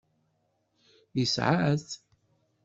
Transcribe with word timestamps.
Yesɛa-t. 1.17 1.87